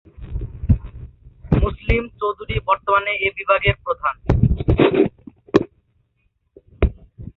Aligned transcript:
মুসলিম 1.61 2.03
চৌধুরী 2.19 2.55
বর্তমানে 2.67 3.11
এ 3.17 3.29
বিভাগের 3.37 3.75
প্রধান। 3.83 4.15